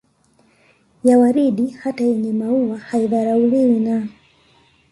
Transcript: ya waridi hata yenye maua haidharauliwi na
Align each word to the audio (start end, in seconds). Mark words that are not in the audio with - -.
ya 1.03 1.17
waridi 1.19 1.67
hata 1.69 2.03
yenye 2.03 2.33
maua 2.33 2.77
haidharauliwi 2.77 3.79
na 3.79 4.07